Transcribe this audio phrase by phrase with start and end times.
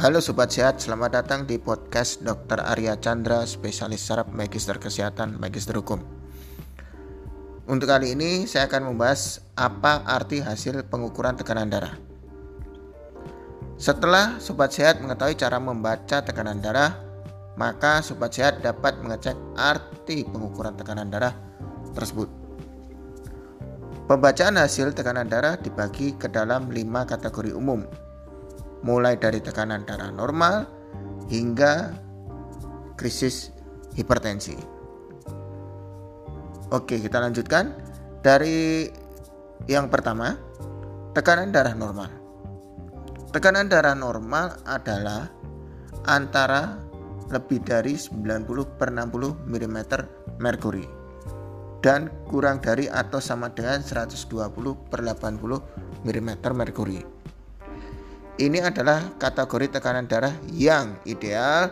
[0.00, 2.64] Halo Sobat Sehat, selamat datang di podcast Dr.
[2.64, 6.00] Arya Chandra, spesialis saraf Magister Kesehatan, Magister Hukum.
[7.68, 12.00] Untuk kali ini saya akan membahas apa arti hasil pengukuran tekanan darah.
[13.76, 16.96] Setelah Sobat Sehat mengetahui cara membaca tekanan darah,
[17.60, 21.36] maka Sobat Sehat dapat mengecek arti pengukuran tekanan darah
[21.92, 22.32] tersebut.
[24.08, 27.84] Pembacaan hasil tekanan darah dibagi ke dalam lima kategori umum,
[28.84, 30.64] mulai dari tekanan darah normal
[31.28, 31.94] hingga
[32.96, 33.52] krisis
[33.96, 34.56] hipertensi.
[36.70, 37.74] Oke, kita lanjutkan
[38.22, 38.86] dari
[39.66, 40.38] yang pertama,
[41.12, 42.10] tekanan darah normal.
[43.30, 45.30] Tekanan darah normal adalah
[46.06, 46.78] antara
[47.30, 49.78] lebih dari 90 per 60 mm
[50.42, 51.00] merkuri
[51.80, 54.28] dan kurang dari atau sama dengan 120
[54.90, 57.19] per 80 mm merkuri.
[58.40, 61.68] Ini adalah kategori tekanan darah yang ideal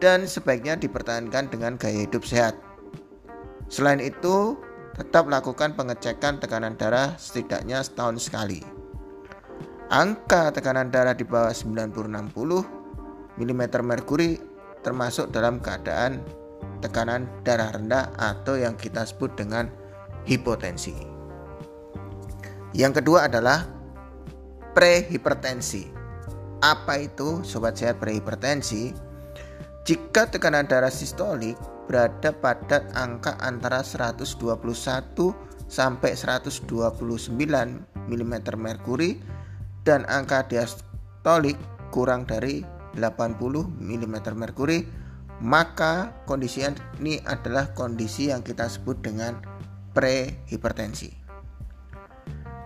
[0.00, 2.56] dan sebaiknya dipertahankan dengan gaya hidup sehat.
[3.68, 4.56] Selain itu,
[4.96, 8.64] tetap lakukan pengecekan tekanan darah setidaknya setahun sekali.
[9.92, 12.32] Angka tekanan darah di bawah 90-60
[13.36, 14.40] mm merkuri
[14.80, 16.24] termasuk dalam keadaan
[16.80, 19.68] tekanan darah rendah atau yang kita sebut dengan
[20.24, 20.96] hipotensi.
[22.72, 23.68] Yang kedua adalah
[24.72, 25.97] prehipertensi.
[26.58, 28.90] Apa itu sobat sehat prehipertensi?
[29.86, 31.54] Jika tekanan darah sistolik
[31.86, 34.26] berada pada angka antara 121
[35.70, 36.66] sampai 129
[38.10, 39.22] mm merkuri
[39.86, 41.54] dan angka diastolik
[41.94, 42.66] kurang dari
[42.98, 43.38] 80
[43.78, 44.82] mm merkuri,
[45.38, 46.66] maka kondisi
[46.98, 49.38] ini adalah kondisi yang kita sebut dengan
[49.94, 51.14] prehipertensi.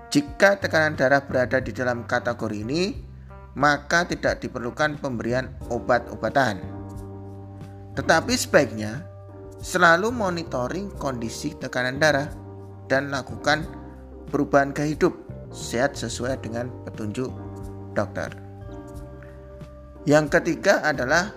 [0.09, 3.12] Jika tekanan darah berada di dalam kategori ini,
[3.53, 6.61] maka tidak diperlukan pemberian obat-obatan.
[7.93, 9.05] Tetapi sebaiknya
[9.61, 12.33] selalu monitoring kondisi tekanan darah
[12.89, 13.69] dan lakukan
[14.33, 15.13] perubahan gaya hidup
[15.53, 17.29] sehat sesuai dengan petunjuk
[17.93, 18.33] dokter.
[20.09, 21.31] Yang ketiga adalah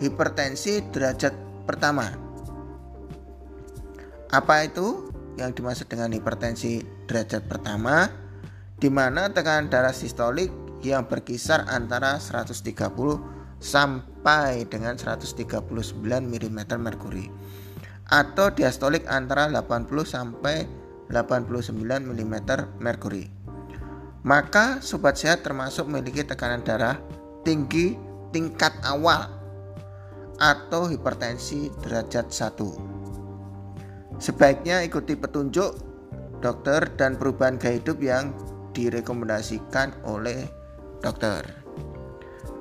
[0.00, 1.36] hipertensi derajat
[1.68, 2.08] pertama.
[4.32, 8.10] Apa itu yang dimaksud dengan hipertensi derajat pertama?
[8.78, 10.50] Di mana tekanan darah sistolik
[10.82, 12.62] yang berkisar antara 130
[13.58, 15.66] sampai dengan 139
[15.98, 17.26] mm merkuri
[18.08, 20.64] atau diastolik antara 80 sampai
[21.12, 22.34] 89 mm
[22.80, 23.28] merkuri.
[24.24, 26.96] Maka sobat sehat termasuk memiliki tekanan darah
[27.44, 27.96] tinggi
[28.32, 29.28] tingkat awal
[30.38, 34.18] atau hipertensi derajat 1.
[34.18, 35.78] Sebaiknya ikuti petunjuk
[36.42, 38.34] dokter dan perubahan gaya hidup yang
[38.74, 40.57] direkomendasikan oleh
[41.00, 41.42] dokter.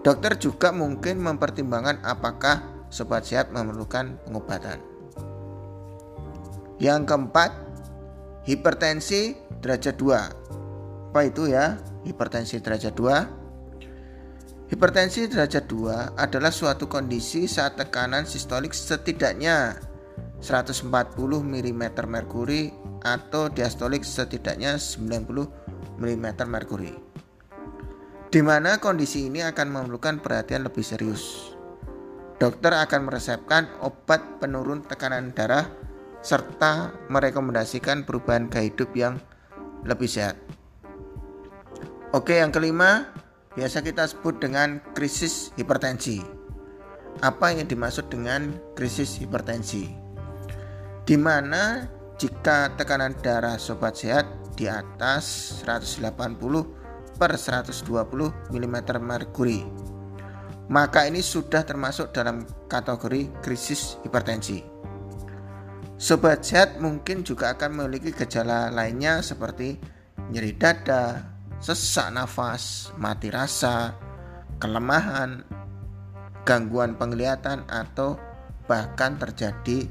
[0.05, 4.79] Dokter juga mungkin mempertimbangkan apakah sobat sehat memerlukan pengobatan.
[6.77, 7.51] Yang keempat,
[8.45, 11.11] hipertensi derajat 2.
[11.11, 11.81] Apa itu ya?
[12.05, 14.71] Hipertensi derajat 2.
[14.71, 19.79] Hipertensi derajat 2 adalah suatu kondisi saat tekanan sistolik setidaknya
[20.43, 20.85] 140
[21.41, 22.69] mm merkuri
[23.01, 27.06] atau diastolik setidaknya 90 mm merkuri
[28.27, 31.55] di mana kondisi ini akan memerlukan perhatian lebih serius.
[32.37, 35.65] Dokter akan meresepkan obat penurun tekanan darah
[36.21, 39.17] serta merekomendasikan perubahan gaya hidup yang
[39.87, 40.37] lebih sehat.
[42.13, 43.09] Oke, yang kelima,
[43.55, 46.21] biasa kita sebut dengan krisis hipertensi.
[47.23, 49.89] Apa yang dimaksud dengan krisis hipertensi?
[51.07, 51.89] Di mana
[52.19, 56.77] jika tekanan darah sobat sehat di atas 180
[57.17, 59.65] per 120 mm merkuri.
[60.69, 64.61] Maka ini sudah termasuk dalam kategori krisis hipertensi.
[65.97, 69.81] Sobat sehat mungkin juga akan memiliki gejala lainnya seperti
[70.29, 71.25] nyeri dada,
[71.57, 73.97] sesak nafas, mati rasa,
[74.61, 75.41] kelemahan,
[76.45, 78.15] gangguan penglihatan atau
[78.69, 79.89] bahkan terjadi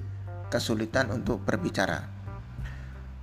[0.49, 2.16] kesulitan untuk berbicara.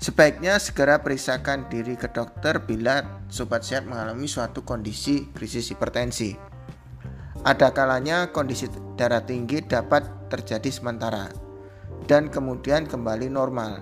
[0.03, 6.35] Sebaiknya segera periksakan diri ke dokter bila sobat sehat mengalami suatu kondisi krisis hipertensi.
[7.47, 8.67] Ada kalanya kondisi
[9.00, 11.31] darah tinggi dapat terjadi sementara
[12.03, 13.79] dan kemudian kembali normal.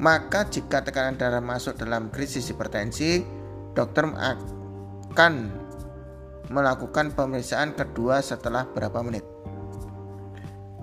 [0.00, 3.20] Maka jika tekanan darah masuk dalam krisis hipertensi,
[3.76, 5.52] dokter akan
[6.48, 9.28] melakukan pemeriksaan kedua setelah berapa menit.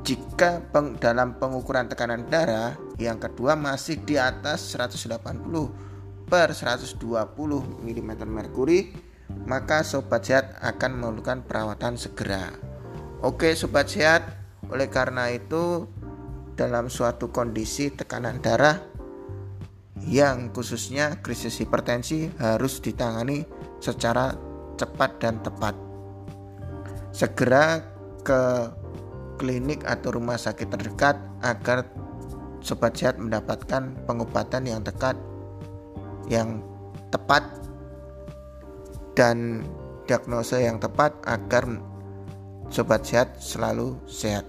[0.06, 0.62] Jika
[1.02, 5.16] dalam pengukuran tekanan darah yang kedua masih di atas 180
[6.28, 7.00] per 120
[7.80, 8.92] mm merkuri,
[9.48, 12.54] maka sobat sehat akan memerlukan perawatan segera.
[13.24, 14.28] Oke, sobat sehat,
[14.68, 15.88] oleh karena itu
[16.54, 18.84] dalam suatu kondisi tekanan darah
[20.04, 23.48] yang khususnya krisis hipertensi harus ditangani
[23.80, 24.36] secara
[24.76, 25.76] cepat dan tepat.
[27.16, 27.84] Segera
[28.24, 28.72] ke
[29.40, 31.88] klinik atau rumah sakit terdekat agar
[32.60, 35.16] sobat sehat mendapatkan pengobatan yang dekat
[36.30, 36.62] yang
[37.10, 37.42] tepat
[39.18, 39.66] dan
[40.06, 41.66] diagnosa yang tepat agar
[42.70, 44.46] sobat sehat selalu sehat.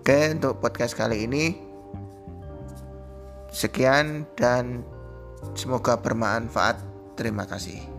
[0.00, 1.58] Oke, untuk podcast kali ini
[3.50, 4.84] sekian dan
[5.56, 6.78] semoga bermanfaat.
[7.16, 7.95] Terima kasih.